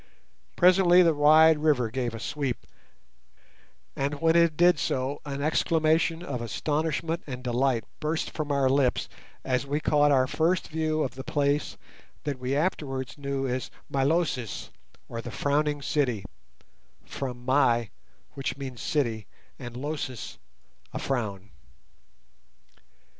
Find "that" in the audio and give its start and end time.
12.23-12.39